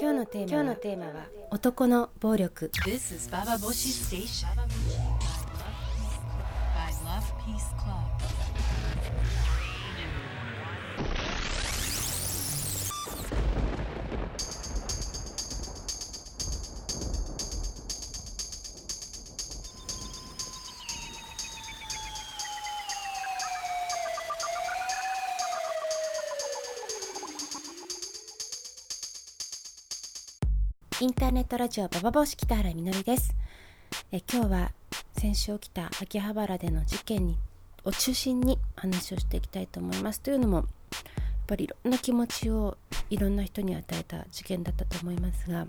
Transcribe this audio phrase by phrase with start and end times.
[0.00, 1.12] 今日のテーマ今日のテーマは
[1.50, 4.62] 男の暴力 This is Baba Boshi Station by
[7.04, 7.99] Love Peace Club.
[31.00, 33.34] インターネットラジオババボシ北原みのりです。
[34.12, 34.72] え今日は
[35.16, 37.38] 先週起きた秋葉原での事件に
[37.84, 40.20] を中心に話をしていきたいと思います。
[40.20, 40.66] というのもやっ
[41.46, 42.76] ぱりいろんな気持ちを
[43.08, 45.66] いろんな人に与えた事件だったと思いますが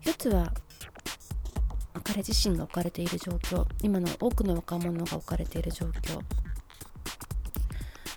[0.00, 0.52] 一つは
[2.04, 6.20] 彼自身が置かれている状況今の多くの若者が置かれている状況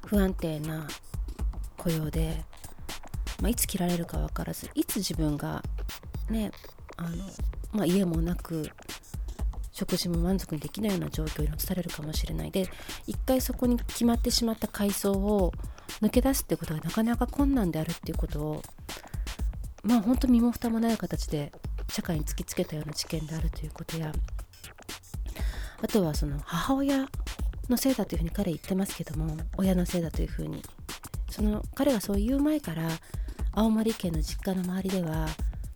[0.05, 0.87] 不安定な
[1.75, 2.43] 雇用で、
[3.41, 5.63] まあ、いつ切られるか分からずいつ自分が
[6.29, 6.51] ね
[6.97, 7.09] あの、
[7.71, 8.69] まあ、家もなく
[9.71, 12.67] 食事も満足にできないような状況に移されるかもしれないで
[13.05, 15.53] 一回そこに決まってしまった階層を
[16.01, 18.63] 抜け出すってことがなかなか困難であるっていうことを
[19.83, 21.51] まあ本当身も蓋もない形で
[21.89, 24.11] 社会に突きつけたような事件であるということや
[25.81, 27.07] あとはその母親
[27.69, 30.63] のせいだというふうに彼言ってますけども親のせいだというふうに。
[31.29, 32.89] その彼がそう言う前から
[33.51, 35.27] 青森県の実家の周りでは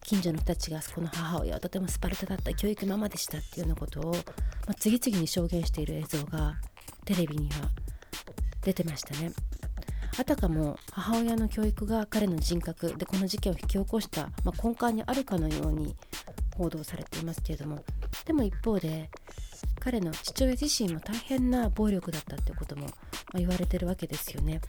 [0.04, 4.20] 近所の人たちがこの母親はとてもスパルタだった教育ママでしたっていうようなことを、ま
[4.70, 6.56] あ、次々に証言している映像が
[7.06, 7.70] テレビには
[8.62, 9.32] 出てましたね。
[10.20, 15.96] あたかも母親の教育が彼の人格でこの事件を引き起こした、まあ、根幹にあるかのように
[16.58, 17.84] 報道されていますけれども
[18.26, 19.10] でも一方で
[19.80, 22.88] 彼の父親自身も大変な暴力だったってことも、
[23.34, 24.62] ま、言われてるわけですよね。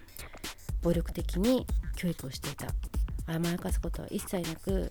[0.81, 2.69] 暴力的に教育をしていた
[3.27, 4.91] 甘やかすことは一切なく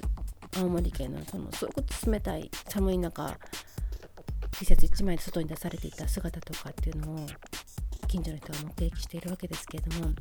[0.57, 3.37] 青森県のそのすごく冷たい寒い中
[4.51, 7.27] T シャツ1枚で外に出されていた姿とかっていうのを
[8.07, 10.13] 近所の人が目撃しているわけですけれども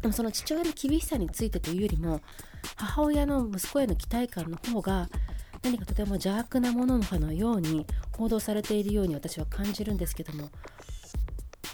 [0.00, 2.20] でもその父親の厳しさについてというよりも
[2.76, 5.08] 母親の息子への期待感の方が
[5.62, 10.50] 何かとても邪悪なもののかのように報道されているように私は感じるんですけども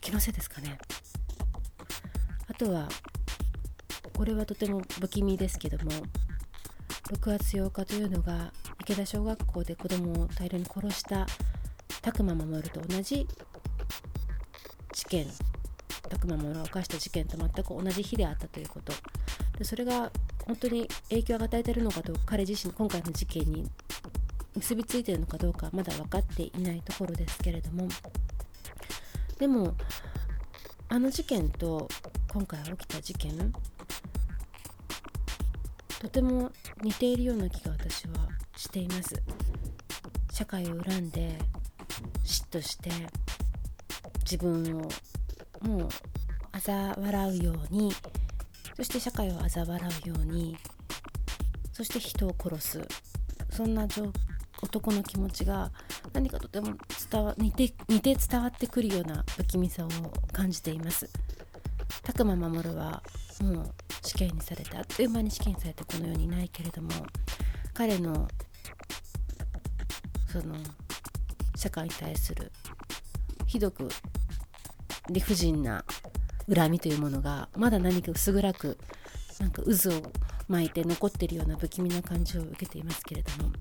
[0.03, 0.79] 気のせいですかね。
[2.49, 2.89] あとは
[4.17, 5.91] これはとても不気味ですけども
[7.11, 11.27] 6月8日というのが池田小学校で子供を大量に殺した
[12.03, 13.27] 拓磨守と同じ
[14.93, 15.27] 事件。
[16.09, 18.93] 拓磨守が犯した事件と全く同じ日であったということ。
[19.59, 20.11] でそれが
[20.47, 23.71] 本当に影響を与えているのかと彼自身今回の事件に
[24.55, 27.89] 結びついているのかどうかまだ分かっていないところですけれども。
[29.39, 29.75] でも
[30.91, 31.89] あの事件と
[32.29, 33.53] 今回起きた事件
[36.01, 38.15] とても似ているような気が私は
[38.57, 39.21] しています。
[40.33, 41.37] 社会を恨んで
[42.25, 42.91] 嫉妬して
[44.21, 44.83] 自分を
[45.67, 45.89] もう
[46.53, 47.93] 嘲笑うように
[48.77, 50.57] そして社会を嘲笑うように
[51.73, 52.89] そして人を殺す。
[53.51, 53.89] そんな
[54.63, 55.73] 男の気持ちが
[56.13, 56.75] 何かとても
[57.11, 59.89] 伝わ似て似て伝わってくるような不気味さを
[60.33, 61.11] 感じています。
[62.05, 63.03] 拓磨守は
[63.43, 63.75] もう
[64.09, 66.91] 死刑にされてあっという間に死刑にされてこの世にいないけれども
[67.75, 68.27] 彼の
[70.33, 70.55] その
[71.55, 72.51] 社会に対する
[73.47, 73.89] ひどく
[75.11, 75.85] 理不尽な
[76.53, 78.79] 恨みというものがまだ何か薄暗く
[79.41, 80.03] なんか渦を
[80.49, 83.53] 巻いて残ってるような不気味な感じを受けていますけれども。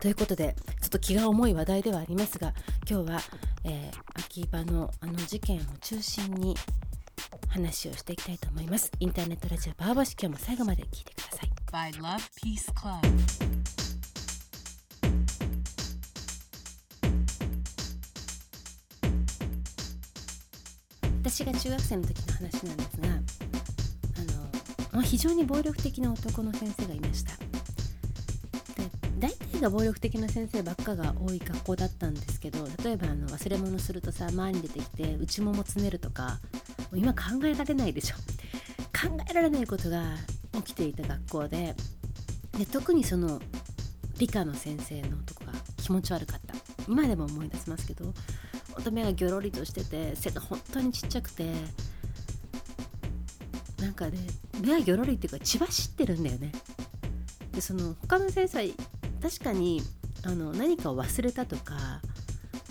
[0.00, 2.52] ということでちょっと気が重い話題ではありますが
[2.88, 3.20] 今日は、
[3.64, 6.54] えー、秋葉のあの事件を中心に
[7.56, 8.92] 話をしていきたいと思います。
[9.00, 11.50] インターネットラジオバーバシ今日も最後まで聞いてください。
[11.72, 12.20] By Love.
[12.44, 13.00] Peace Club.
[21.22, 23.22] 私が中学生の時の話なんですがあの、
[24.92, 27.32] まあ、非常に暴力的な男の先生がいました。
[27.32, 36.55] で大体が暴力的な先生ばっかが多い学校だったんですけど例えばあの忘れ物するとさ前に出てきて内ももつねるとかも
[36.92, 38.16] う今考えられないでしょ。
[38.96, 40.02] 考えられないことが
[40.52, 41.74] 起きていた学校で
[42.58, 43.40] で特にその
[44.18, 46.54] 理科の先生のとこが気持ち悪かった。
[46.88, 48.14] 今でも思い出せますけど
[48.76, 51.52] 乙女がギョロリとしてて背が本当にちっちゃくて
[53.80, 54.18] なんかね
[54.60, 56.52] 目はギョロリっていうか血走ってるんだよね。
[57.52, 58.68] でその他の先生
[59.20, 59.82] 確かに
[60.24, 62.00] あの何かを忘れたとか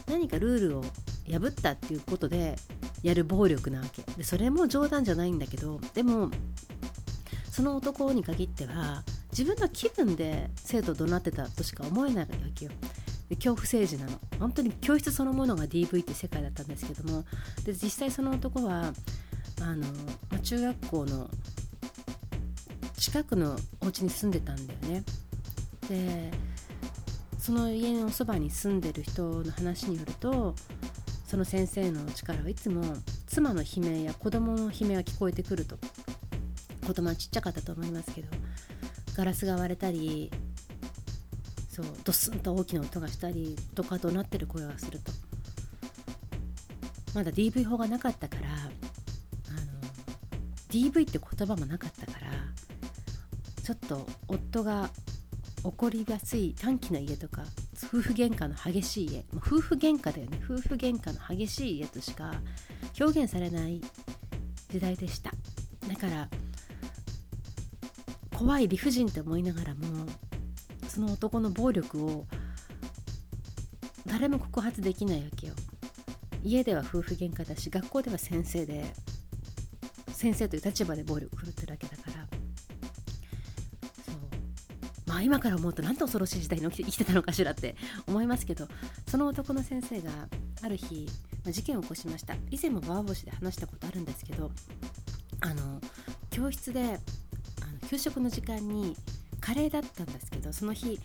[0.08, 0.86] 何かルールを
[1.30, 2.56] 破ったっていうことで
[3.06, 4.02] やる暴力なわけ。
[4.18, 6.32] でそれも冗談じゃないんだけどでも
[7.52, 12.72] その男に限っては自分の気分で生徒怒鳴ってたとしか思えないわけよ。
[13.30, 14.20] 恐怖政治なの。
[14.40, 17.26] 本当に教室そのものが DV って世界だったんですけども。
[17.64, 18.92] で実際その男は
[19.62, 19.86] あの、
[20.42, 21.30] 中学校の
[22.98, 25.04] 近くのお家に住んでたんだよね。
[25.88, 26.32] で
[27.38, 30.56] その家のそばに住んでる人の話によると
[31.26, 32.82] その先生の力はいつも
[33.28, 35.78] 妻の悲鳴や子供の悲鳴が聞こえてくると。
[36.86, 38.28] 子供はちっちゃかったと思いますけど
[39.18, 40.32] ガラスが割れたり
[41.70, 45.12] そうドスンと大きな音がしたりとか怒鳴ってる声がすると。
[47.14, 48.70] まだ DV 法がなかったからあの
[50.70, 52.28] DV って言葉もなかったから
[53.64, 54.90] ちょっと夫が
[55.64, 57.44] 起こりやすい短期の家とか
[57.84, 59.26] 夫婦喧嘩の激しい家。
[59.36, 60.40] 夫婦喧嘩だよね。
[60.44, 62.34] 夫婦喧嘩の激しい家としか
[63.00, 63.82] 表現されない
[64.70, 65.32] 時代でした。
[65.88, 66.30] だから
[68.34, 69.82] 怖い理不尽って思いながらも
[70.88, 72.26] その男の暴力を
[74.06, 75.54] 誰も告発できないわけよ。
[76.44, 78.86] 家では夫婦喧嘩だし学校では先生で
[80.14, 81.78] 先生という立場で暴力振るってるわ
[85.16, 88.68] まあ今から思うとなんて恐ろしい時代に生きてたのかしらって思いますけど
[89.08, 90.12] その男の先生が
[90.62, 91.08] ある日、
[91.46, 92.36] まあ事件を起こしました。
[92.52, 94.52] 以前もバーボシで話したことあるんですけど
[95.40, 95.80] あの
[96.32, 97.00] 教室であの
[97.88, 98.98] 給食の時間に
[99.40, 101.00] カレーだったんですけどその日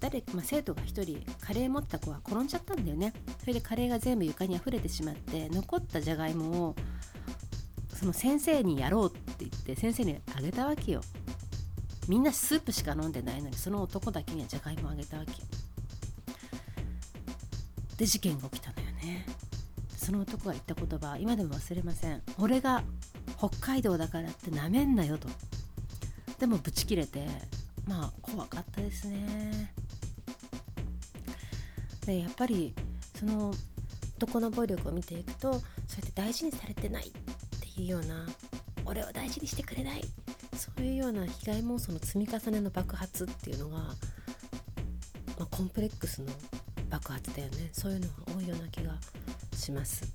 [0.00, 3.12] 誰、まあ、生徒が1人カレー持った子は転んじゃったんだよね。
[3.40, 6.76] それでカレーが全部床に溢れてしまって残ったじゃがいもを
[7.94, 11.02] その先生にやろうって言って先生にあげたわけよ。
[12.10, 15.30] みんなスープしか飲んでないのにその男だけにはじゃがいもあげたわけ
[17.96, 19.26] で事件が起きたのよね。
[19.96, 22.20] その男が言った言葉今でも忘れません。
[22.38, 22.82] 俺が
[23.38, 25.28] 北海道だからってなめんなよと。
[26.40, 27.28] でもブチ切れて
[27.86, 29.72] まあ怖かったですね。
[32.06, 32.74] でやっぱり
[33.16, 33.54] その
[34.16, 37.12] 男の暴力を見ていくとそうやって大事にされてないっ
[37.60, 38.26] ていうような
[38.84, 40.02] 俺を大事にしてくれない。
[40.56, 43.94] そういうような被害妄想の積み重ねの爆発っていうのが、ま
[45.40, 46.28] あ、コンプレックスの
[46.88, 47.70] 爆発だよね。
[47.72, 48.94] そういうのが多いような気が
[49.56, 50.12] します。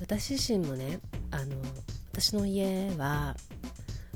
[0.00, 1.00] 私自身もね
[1.30, 1.56] あの
[2.12, 3.34] 私の家は、ま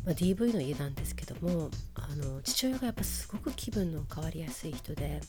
[0.07, 5.21] あ、DV の家なんですけどもあの父親がやっぱすごく気分の変わりやすい人で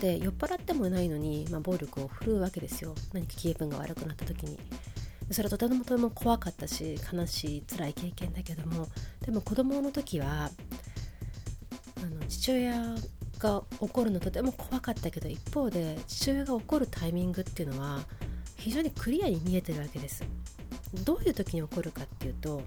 [0.00, 2.94] で酔っ払ってもないのに、まあ、暴力を振るうわけですよ。
[3.12, 4.58] 何か気分が悪くなった時に。
[5.30, 8.88] それはとてもとても怖かったし悲しい辛い経験だけども
[9.24, 10.50] でも子供の時は
[12.02, 12.94] あの父親
[13.38, 18.00] が怒るのとても怖かったけど一方で父親が怒るタイミングっていうのは
[18.56, 20.24] 非常にクリアに見えてるわけです。
[21.04, 22.62] どういう時に起こるかっていうと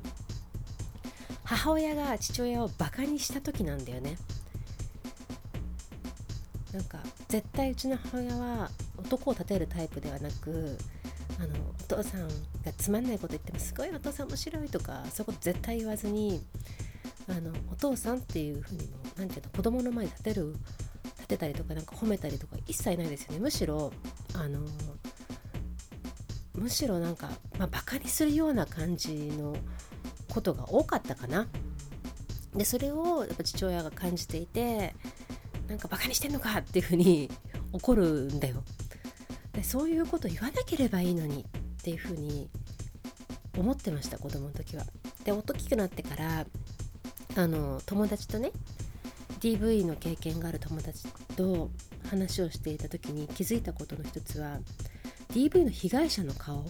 [1.44, 4.18] 母親が父親をバカにした時なんだよね。
[6.74, 7.00] なんか
[7.30, 10.78] 絶対うちの母親は男を立てるタイプではなく
[11.40, 13.74] あのお父さんがつまんないこと言ってもす。
[13.74, 16.42] ごいお父さん面白いとかそういうこと絶対言わずに
[17.30, 20.56] あのお父さんっていうふうにも何ていうの子供の前に立てる
[21.04, 23.40] 立てたりとかなんか褒めたりとか一切ないですよね。
[23.40, 23.92] むしろ
[24.34, 24.62] あの
[26.54, 27.30] むしろなんか、
[27.60, 29.56] まあ、バカにするような感じの
[30.30, 31.48] ことが多かったかな。
[32.56, 34.96] でそれをやっぱ父親が感じていて
[35.68, 37.30] なんかバカにしてんのかっていうふうに
[37.74, 38.64] 怒るんだよ。
[39.64, 41.46] そういうこと言わなければいいのに
[41.80, 42.50] っていうふうに
[43.58, 44.84] 思ってました子供の時は。
[45.24, 46.46] で大きくなってから
[47.36, 48.52] あの友達とね
[49.40, 51.70] DV の経験がある友達と
[52.10, 54.60] 話をしていた時に気づいたことの一つは
[55.34, 56.66] DV の被害者の顔。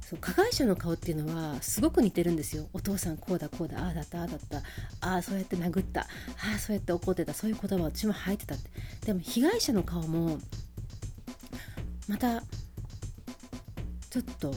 [0.00, 2.68] そう加害者の顔っていうのはすごく似てるんですよ。
[2.72, 4.58] お父さんこうだこうだああだったああだった
[5.00, 6.06] ああそうやって殴ったあ
[6.56, 8.70] あそうやって怒ってたそういう言葉私も入ってたって。
[9.06, 10.40] でも被害者の顔も
[12.10, 12.42] また
[14.10, 14.52] ちょっと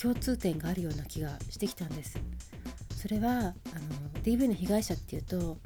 [0.00, 2.18] 共通点があるような気がしてきたんです。
[2.96, 3.52] それはあの
[4.24, 5.58] DV の被害者っていうと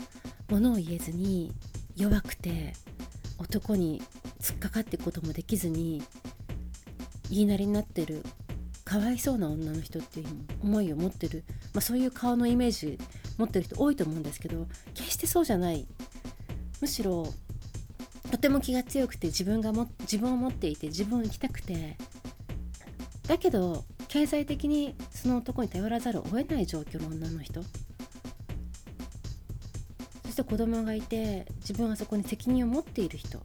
[0.51, 1.53] 物を言えずに
[1.95, 2.73] 弱くて
[3.39, 4.03] 男に
[4.41, 6.03] 突っかかっていくこともできずに
[7.31, 8.25] 言いなりになってる
[8.85, 10.27] かわいそうな女の人っていう
[10.65, 12.99] 思いを持ってる、まあ、そういう顔のイメージ
[13.39, 15.87] 持ってる人多いと思うんですけど決してそうじゃない。
[16.81, 17.33] むしろ
[18.33, 21.99] とても気が強くて自分がも自分を持っていて自分を生きたくて。
[23.29, 27.63] だけど経済的にその男に頼らざるを得ない状況の女の人。
[30.25, 33.39] そして子供がいて自分はそこに責任を持っている人。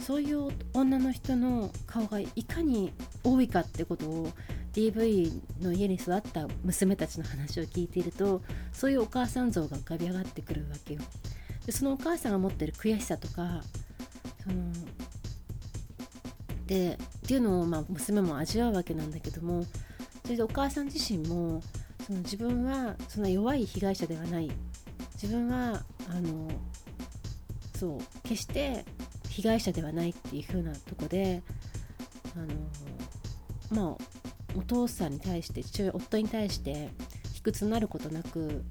[0.00, 2.90] そういう女の人の顔がいかに
[3.22, 4.30] 多いかってことを
[4.72, 8.40] DV の家に育った娘たちの話を聞いていると
[8.72, 11.02] そういうお母さん像が浮かび上がってくるわけよ。
[11.66, 13.62] でそのお母さんが持ってる悔しさとか
[14.42, 14.56] その
[16.66, 19.64] でっていうのをまあ娘も味わうわけなんだけども
[20.22, 21.62] それでお母さん自身も
[22.06, 24.50] その自分はそんな弱い被害者ではない。
[25.14, 26.48] 自分はあの
[27.76, 28.84] そう決して
[29.28, 31.42] 被害者ではないっていう風なとこで
[32.36, 33.96] あのまあ
[34.56, 36.90] お父さんに対して父親夫に対して
[37.34, 38.64] 卑屈になることなく、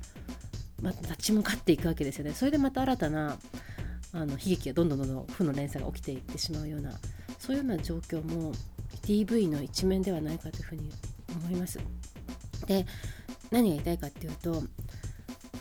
[0.81, 2.33] ま、立ち向かっていくわけですよね。
[2.33, 3.37] それでまた新たな
[4.13, 6.91] あの悲劇がどんどんどんどん負の連鎖が起きていってしまうような
[7.39, 8.53] そういうような状況も
[9.03, 10.91] DV の一面ではないかというふうに
[11.35, 11.79] 思います。
[12.67, 12.85] で
[13.49, 14.63] 何が言いたいかっていうと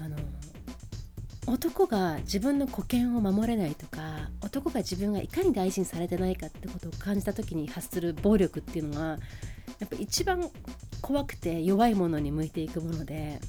[0.02, 0.16] あの
[1.46, 9.18] 男が自分の保険を守れないとか男が自分がいかに大事にされてないかってことを感じた時に発する暴力っていうのが
[9.80, 10.48] やっぱ一番
[11.00, 13.40] 怖くて弱いものに向いていくもので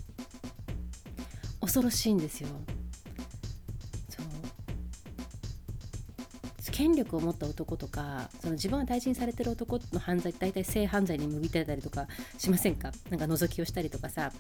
[1.60, 2.50] 恐ろしいんですよ。
[6.82, 12.08] 権力を持った男とかその自分が大事にされてる男の犯罪大体性犯罪に向いてたりとか
[12.40, 12.92] しませんか？
[13.12, 14.32] なんか覗きをしたりとかさ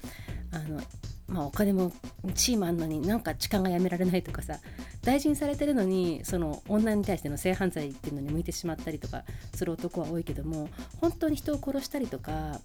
[0.51, 0.81] あの
[1.27, 1.93] まあ、お金も
[2.33, 4.57] チームあんのになんか痴漢がやめられないとかさ
[5.03, 10.67] 大事にされてるのにその女に対しての性犯罪っていうのに向いてしまったりとかする男は多いけども
[10.99, 12.59] 本当に人を殺したりとか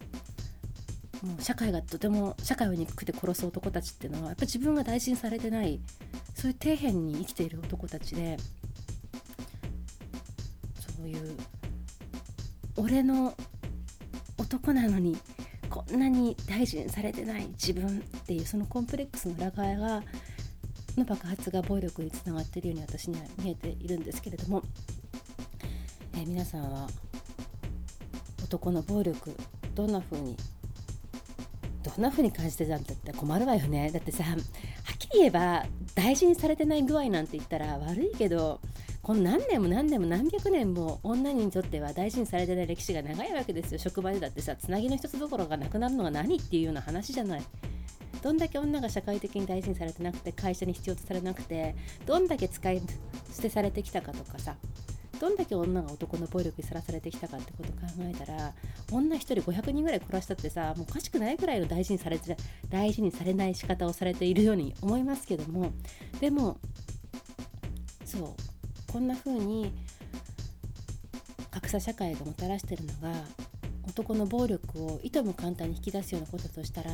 [1.23, 5.79] もう社会がとても社会を憎くて殺す男たちっていうのはやっぱ自分が大事にされてない
[6.35, 8.37] そういう底辺に生きている男たちで
[11.07, 11.37] そういう
[12.77, 13.33] 俺の
[14.39, 15.17] 男なのに
[15.71, 20.03] こんなに大事にされてない自分っていうそのコンプレックスの裏側が
[20.97, 24.63] の爆発が暴力につながっているように私には見えているんですけれども、
[26.15, 26.89] えー、皆さんは
[28.43, 29.37] 男の暴力
[29.75, 30.37] どんな風に
[31.85, 33.91] どんな風に感じてたんだって困るわよね。
[33.93, 34.37] だってさはっ
[34.99, 38.61] きり言えば大事にされてない具合なんて言ったら悪いけど
[39.07, 43.79] この何年も何年も何百年も女にとっては大事にされてない歴史が長いわけですよ。
[43.79, 47.43] 職場でだってさつなぎの一つどころがなくなるのが何っていうような話じゃない。
[48.21, 52.83] どんだけ女が社会的に大事にされてなくて会社に必要とされなくてどんだけ使い
[53.33, 54.57] 捨てされてきたかとかさ
[55.21, 58.55] どんだけ女が男の暴力にさらされてきたかってことを考えたら
[58.91, 62.37] 女1人500人ぐらい殺したってさもうおかしくないぐらいの大事にされて
[62.69, 65.71] 大事にされない仕方をされているように思いますけども。
[66.19, 66.59] でも
[68.05, 68.46] そう。
[68.93, 69.73] こんな風に
[71.51, 73.13] 格差社会がもたらしてるのが
[73.89, 76.91] 男の暴力をいとも簡単に引き出すようなこととしたら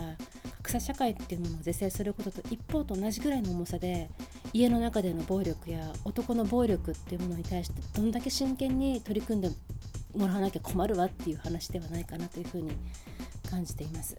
[0.59, 4.09] 格差社会っていうものを是正することと一方と同じぐらいの重さで
[4.53, 9.51] 家の中での暴力や男の暴力っていうものに対してどんだけ真剣に取り組んで
[10.15, 12.71] もらわなきゃ困るわっていう話ではないかなというふうに
[13.51, 14.17] 感じています。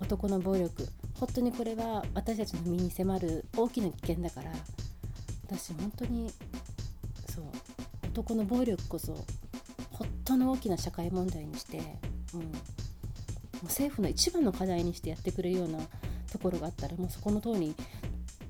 [0.00, 4.50] 男の暴力本当にこれは私たちの身に迫る大きな危険だから
[5.46, 6.30] 私本当に
[8.16, 9.12] 男の暴力こそ
[9.90, 11.82] 本当の大きな社会問題にして、
[12.32, 15.78] うん、もう政府の一番の課題にしてやってくれるような
[16.32, 17.74] ところがあったらもうそこの通り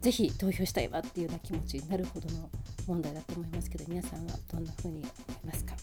[0.02, 2.48] ぜひ投票したいわっていうような気持ちになるほどの
[2.86, 5.08] 問題だと思いますけど皆さんはどんな風に思
[5.42, 5.74] いますか？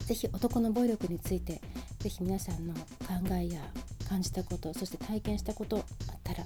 [0.00, 1.60] ぜひ男の暴力について
[2.00, 2.80] ぜひ皆さんの考
[3.40, 3.60] えや
[4.08, 5.84] 感じたことそして体験したことあっ
[6.24, 6.44] たら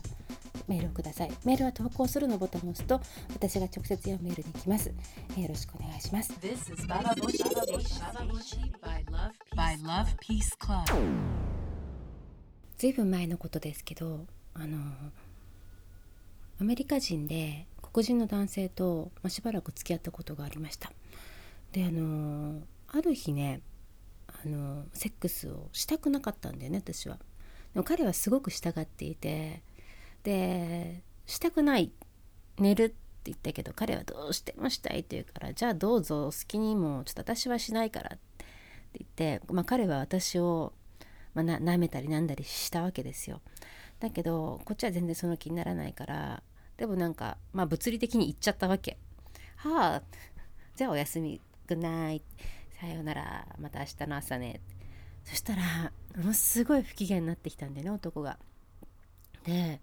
[0.69, 1.33] メールをください。
[1.45, 3.01] メールは投稿するのボタンを押すと
[3.33, 4.93] 私が直接読むメールに行きます、
[5.31, 5.73] えーよろしく
[6.13, 8.13] します This is Baba Bushi Station.
[8.13, 10.85] Baba Bushi by Love by Love Peace Club.
[12.77, 14.79] ずいぶん前のことですけどあの
[16.61, 20.93] アメリカ人で黒人の男性と、まあ、しばらく付き合ったことがありました
[21.73, 23.63] であのある日ね
[24.29, 27.17] あのセックスをしたくなかったんだよね私は
[27.73, 29.63] でも彼はすごく従っていて
[30.25, 31.91] でしたくない
[32.59, 38.19] 寝るって言ったけど彼はどうしてもしたいって言うからじゃあどうぞ好きにもちょっと私はしないからって
[38.99, 40.73] 言って、まあ、彼は私を、
[41.35, 43.41] まあ、な舐めたりなんだりしたわけですよ。
[44.01, 46.43] だけどこっちは全然その気にならないから
[46.77, 48.99] でもなんか、まあ、物理的に言っちゃったわけ。
[49.57, 50.03] はあ
[50.75, 52.23] じゃあおやすみグッナイ
[52.81, 54.61] さようならまた明日の朝ね。
[55.23, 58.39] そしたらものすごい不機嫌になってきたんだよね男が。
[59.45, 59.81] で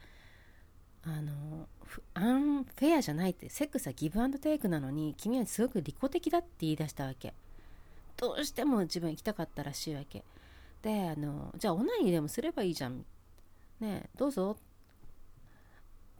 [1.18, 1.68] あの
[2.14, 7.34] アンフェアじゃないってセックスはギブアンドテイクなのに君はすごく利己的だって言い出したわけ。
[8.18, 10.24] どうしても自分行きたかったらしいわけ。
[10.82, 13.06] であのじゃあオナニーでもすればいいじゃん。
[13.80, 14.58] ねどうぞ。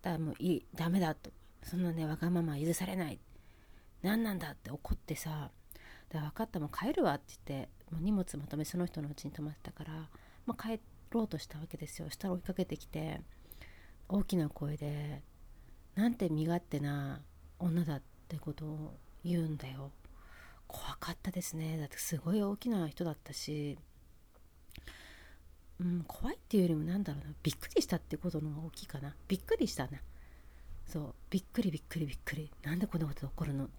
[0.02, 0.66] だもういい。
[0.76, 1.32] ダメだと。
[1.64, 3.20] そんなねわがまま許されない。
[4.02, 5.52] 何なんだって怒ってさ。
[6.10, 10.10] で分かったもう帰るわって言ってもう荷物まとめその人のうちに泊まってたから
[10.50, 10.80] まあ、帰
[11.12, 12.10] ろうとしたわけですよ。
[12.10, 13.22] したら追いかけてきて。
[14.10, 15.24] 大きな声で
[15.96, 17.22] 「なんて身勝手な
[17.60, 19.92] 女だ」ってことを言うんだよ。
[20.68, 21.78] 怖かったですね。
[21.78, 23.78] だってすごい大きな人だったし。
[25.80, 27.34] うん怖いっていうよりもなんだろうな。
[27.42, 29.16] びっくりしたってことの方が大きいかな。
[29.28, 30.00] びっくりしたな。
[30.86, 31.16] そう。
[31.30, 32.52] びっくりびっくりびっくり。
[32.64, 33.70] なんでこんなこと起こるの？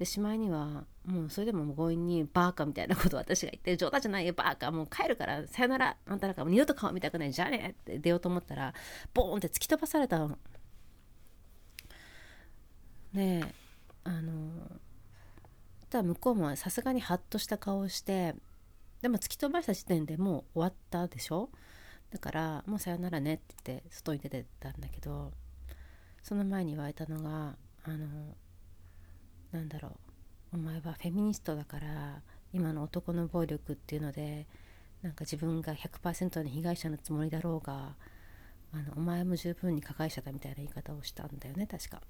[0.00, 8.72] でしまいにはもうそれでも強引にバーカみたいなこと私が言って冗談じゃないよバーカもう帰るからさよならあんたなんかも二度と顔見たくないじゃあねって出ようと思ったら
[9.12, 10.38] ボーンって突き飛ばされたの。
[13.12, 13.44] で
[14.04, 14.70] あの
[15.90, 18.34] ただ向こうもさすがにハッとした顔をして
[19.02, 21.50] でも突き飛ばした時点でもう終わったでしょ？
[22.10, 25.32] だからもうさよならねって言って外に出てったんだけど
[26.22, 28.34] その前に言われたのがあの
[29.52, 29.88] なんだろ
[30.52, 30.56] う。
[30.56, 34.46] お前はフェミニストだから今の男の暴力っていうので
[35.02, 37.94] なんか自分が100%の被害者のつもりだろうが
[38.72, 42.00] あのお前も十分に加害者だみたいな言い方をしたんだよね確か。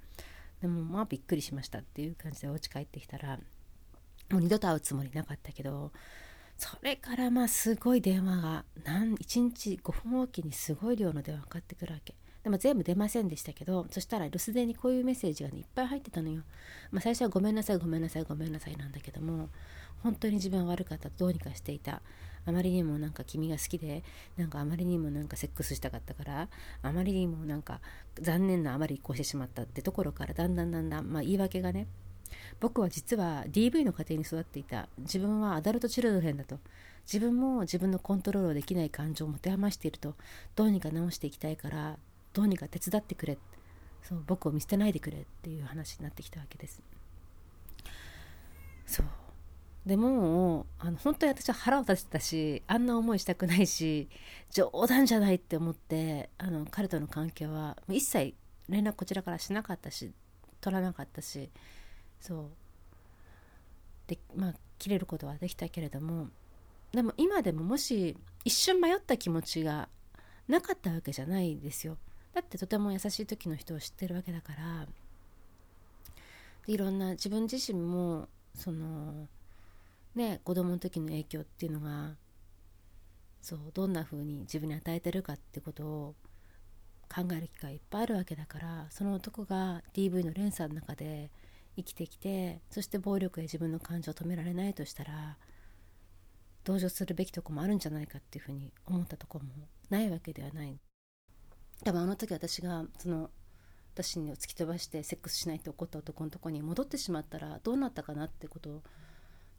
[0.61, 3.39] でもまあびっくりしましたっていう感じでお家帰ってきたら
[4.31, 5.91] もう二度と会うつもりなかったけど
[6.59, 12.15] それからまあすごい電話が何1日5分おきにすごい量の電話かかってくるわけ。
[12.43, 16.43] でも全部出ませんでしたけどそしたら留守電にこういうメッセージが、ね、いっぱい入ってたのよ、
[16.91, 19.49] まあ、最初はごめんなさいごめんなさいごめんなさいなんだけども
[20.03, 21.11] 本当に自分は悪かった。
[21.11, 22.03] どうにかしていた。
[22.47, 24.03] あまりにもなんか君が好きで
[24.39, 26.49] なんかあまりにもなんかセックスしたかったから
[26.83, 27.81] あまりにもなんか
[28.19, 31.87] 残念なあまりこうしてしまったってところからだんだんだんだん、まあ、言い訳がね
[32.61, 34.89] 僕は実は DV の家庭に育っていた。
[35.01, 36.59] 自分はアダルトチルドレンだと。
[37.07, 40.15] 自分も自分のコントロールできない感情を持て余していると
[40.55, 41.99] どうにか直していきたいから
[42.33, 43.39] どうにか手伝ってくれ。
[44.03, 46.83] そう僕を見捨てないでくれっていう話になってきたわけです。
[48.87, 49.07] そう。
[49.87, 54.11] でもあの本当に私は腹を立てたしあんな思いしたくないし
[54.51, 58.35] 冗談じゃないって思ってあの彼との関係は一切
[58.69, 60.13] 連絡こちらからしなかったし
[60.61, 61.51] 取らなかったし
[62.21, 62.51] そう。
[64.07, 66.29] でまあ切れることはできたけれども
[66.93, 69.89] でも今でももし一瞬迷った気持ちが
[70.49, 71.97] なかったわけじゃないですよ。
[72.35, 74.87] だってとても優しい時の人を知ってるわけだから。
[76.67, 79.27] いろんな自分自身もその
[80.15, 82.15] ね子供の時の影響っていうのが
[83.41, 86.15] そうどんな風に自分に与えてるかってことを
[87.13, 91.31] 考える機会いっぱいあるわけだからその男が DV の連鎖の中で
[91.77, 95.37] 生きてきてそして暴力や自分の感情を止められないとしたら
[96.63, 99.47] 同情するべきとこもあるんじゃないかっていうふうに思ったとこも
[99.89, 100.79] ないわけではない。
[101.85, 103.31] 多分あの時私がその
[103.95, 108.83] 私に突き飛ばしてセックスしないって怒った男のとこに戻ってしまったらどうなったかなってことを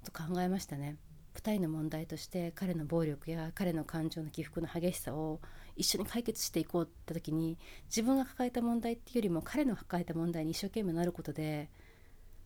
[0.03, 0.97] と考えましたね。
[1.35, 5.39] 2人の問題として彼の暴力や彼の感情の起伏の激しさを
[5.77, 11.69] 一緒に解決していこうって時に自分が抱えた問題っていうよりも彼の抱えた問題に一生懸命なることで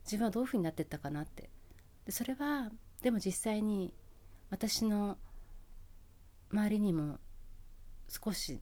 [0.04, 1.50] 自分はどういうふうになっていったかなって。
[2.04, 2.70] でそれは
[3.02, 3.92] でも実際に
[4.50, 5.18] 私の
[6.52, 7.18] 周りにも
[8.08, 8.60] 少し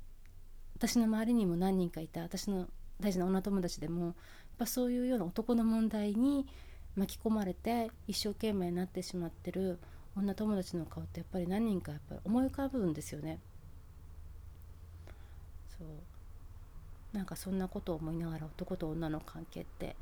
[0.86, 2.68] 私の周りにも何人かいた私の
[3.00, 4.14] 大事な女友達でもやっ
[4.58, 6.46] ぱそういうような男の問題に
[6.94, 9.78] 巻き込まれて一生懸命になってしまってる
[10.14, 13.40] 女友達の顔ってやっぱり何人かやっぱり思い浮かぶんですよね。
[15.78, 19.96] そうなんかそんなことを思いながら男と女の関係って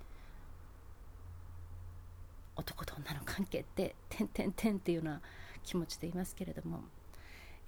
[2.57, 5.21] 男と女の関係って「てんてんてん」っていうような
[5.63, 6.81] 気持ちでいますけれども、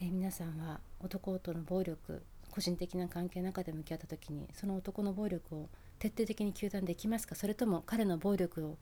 [0.00, 2.20] えー、皆さんは男との暴力
[2.55, 7.35] 個人的な関係の中で向き合った時にその男の暴力を徹底的に糾弾できますか？
[7.35, 8.77] それとも彼の暴力を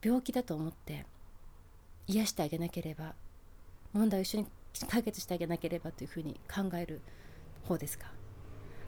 [0.00, 1.04] 病気だと思って
[2.06, 3.14] 癒してあげなければ
[3.92, 4.46] 問題を一緒に
[4.88, 7.00] 解決してあげなければというふうに考える
[7.66, 8.06] 方ですか？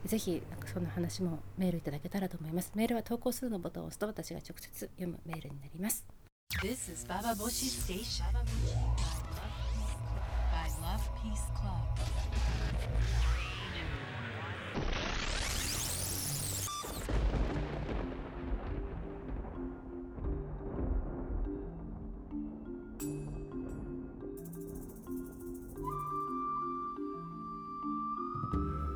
[0.04, 2.70] ぜひなんかそんな話もメールいただけたらと思います。
[2.76, 6.06] メールは投稿するのボタンを押すと私が直接読むメールになります。
[6.62, 8.24] This is Baba Boshi Station.
[10.52, 11.42] By Love Peace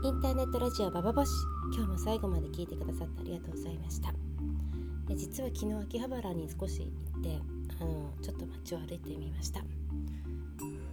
[0.07, 1.33] インターネットラジオババボシ。
[1.75, 4.13] 今日も最後まで聞いてくださってありがとうございました。
[5.09, 7.41] で実は昨日秋葉原に少し行って
[7.81, 9.63] あのちょっと街を歩いてみました。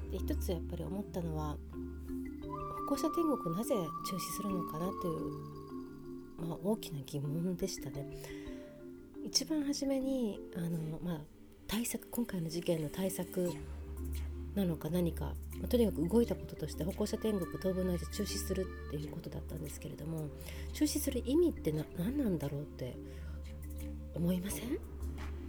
[0.09, 1.55] で一つやっぱり思ったのは
[2.87, 5.11] 歩行者天国なぜ中止するのかなとい
[6.41, 8.07] う、まあ、大きな疑問でしたね。
[9.23, 11.21] 一番初めにあの、まあ、
[11.67, 13.51] 対策今回の事件の対策
[14.55, 20.27] なのか何か、まあとにかく動いたこととして歩行者天国当分の間中止するっていうことだったんですけれども
[20.73, 22.97] 中止する意味って何なんだろうって
[24.13, 24.77] 思いません？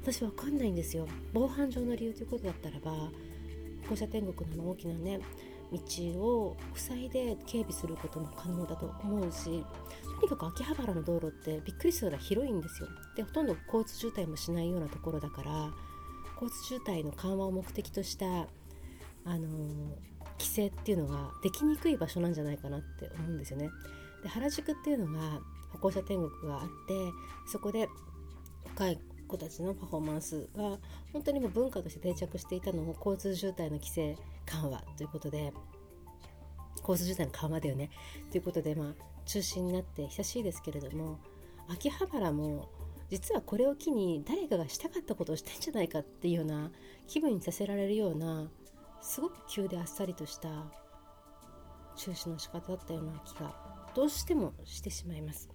[0.03, 1.09] 私わかんないんですよ。
[1.33, 2.93] 防犯上の理由ということだったらば
[3.83, 5.19] 歩行者天国の大きなね
[5.73, 5.81] 道
[6.21, 9.51] を塞いで警備することも可能だと思うしと
[10.23, 12.89] にかく秋葉原の道路ってびっくりするぐら広いんですよ。
[13.17, 15.71] でほとんど交通渋滞もしないようなところだから
[16.41, 18.47] 交通渋滞の緩和を目的とした
[19.25, 19.49] あの
[20.39, 23.71] 規制っていうのができにくい場所なんじゃないかなって思うんですよね。
[24.23, 25.41] で原宿っていうのが
[25.73, 26.95] 歩行者天国があって
[27.47, 27.89] そこで
[28.65, 30.79] 若い子たちのパフォーマンスが
[31.13, 35.53] 本当にもう文化として定着していたのを交通渋滞の規制緩和ということで
[36.81, 37.91] 交通渋滞の緩和だよね
[38.31, 41.19] ということでまあ中心になって久しいですけれども
[41.69, 42.69] 秋葉原も
[43.11, 46.71] 実はこれを機に誰かがしたかったことをしてんじゃないかっていうような
[47.07, 48.49] 気分にさせられるような
[49.05, 50.49] すごく急であっさりとした
[51.95, 53.55] 中止の仕方だったような気が
[53.95, 55.51] どうしてもしてしまいます。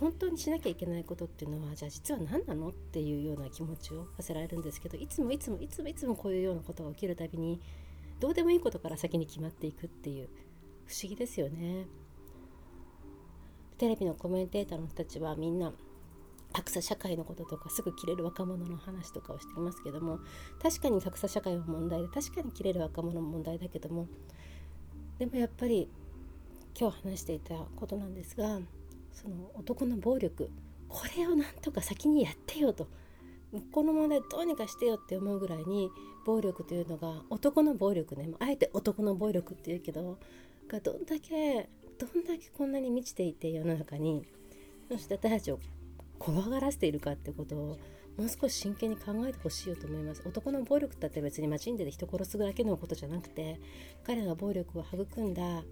[0.00, 7.60] 本当にしなきゃいけないことっていうのはじゃあ実は何なのっていうような気持ちをさせられるんですけどいつもいつもいつもいつもこういうようなことが起きるたびに
[8.18, 10.30] どうでもいいことから先に決まっていくっていう
[10.86, 11.86] 不思議ですよね。
[13.76, 15.74] テレビのコメンテーターの人たちはみんな
[16.52, 20.20] 格差社会のこととかすぐ切れる若者の話とかをしていますけども
[20.62, 24.06] 確かに格差社会の問題で確かに切れる若者の問題だけども
[25.18, 25.88] でもやっぱり
[26.78, 28.58] 今日話していたことなんですが
[29.12, 30.50] その男の暴力
[30.88, 32.88] これをなんとか先にやってよと
[33.70, 35.90] この問題どうにかしてよって思うぐらいに
[36.24, 40.18] 暴力というのが男の暴力ねあえて男の暴力って言うけど
[40.68, 44.24] がどんだけどんだけこんなに満ちていて世の中に。
[44.92, 45.58] そして私たちを
[46.18, 47.78] 怖がらせているかってことを
[48.16, 50.22] もう少し真剣に考えてほしいよと思います。
[50.26, 53.58] 男の暴力だって別に街に出て人殺すだけのことじゃなくて
[54.04, 55.62] 彼が暴力を育んだ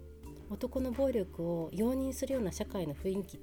[0.51, 3.41] 男の暴力を容認するような社会の雰囲気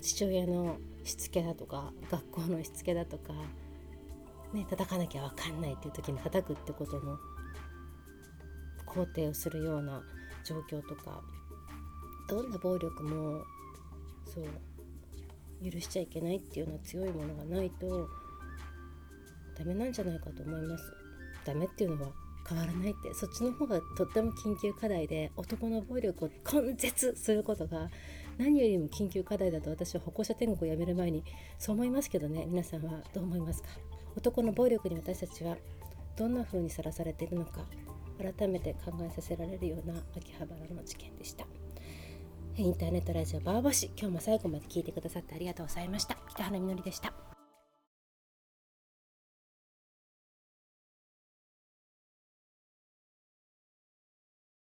[0.00, 3.32] 父親のしつけだとか学校のしつけだとか、
[4.52, 7.18] ね、叩かなきゃ分かんないっていう時に叩くってことの
[8.86, 10.02] 肯定をするような
[10.44, 11.20] 状況とか
[12.28, 13.42] どんな暴力も
[14.24, 14.44] そう
[15.62, 18.08] 許しちゃいけないっていうような強いものがないと
[19.58, 20.84] ダメなんじゃないかと思います。
[21.44, 22.10] ダメっていうのは
[22.48, 23.12] 変わらないって。
[23.14, 26.30] そっちの方がとっても緊急課題で男の暴力を
[26.62, 27.90] 根絶することが
[28.38, 31.24] 何よりも緊急課題だと私は歩行者天国をやめる前に
[31.58, 32.46] そう思いますけどね。
[32.46, 33.68] 皆さんはどう思いますか？
[34.16, 35.56] 男の暴力に私たちは
[36.16, 37.64] どんな風にさらされているのか
[38.18, 41.46] 改めて考えさせられるような秋葉原の事件でした。
[42.62, 43.86] インターネットラジオバーバシ。
[43.96, 46.16] 今日も最後まで聞いてくださってありがとうございました。
[46.28, 47.12] 北原みのりでした。